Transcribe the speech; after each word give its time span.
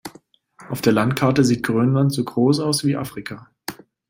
Auf 0.69 0.81
der 0.81 0.93
Landkarte 0.93 1.43
sieht 1.43 1.61
Grönland 1.61 2.11
so 2.11 2.23
groß 2.23 2.59
aus 2.61 2.83
wie 2.83 2.97
Afrika. 2.97 3.51